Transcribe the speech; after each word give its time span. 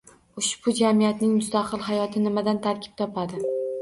Ushbu 0.41 0.73
“jamiyatning 0.77 1.35
mustaqil 1.35 1.85
hayoti” 1.91 2.25
nimadan 2.25 2.63
tarkib 2.65 2.97
topadi? 3.03 3.45